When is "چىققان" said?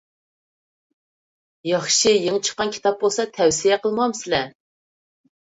2.47-2.73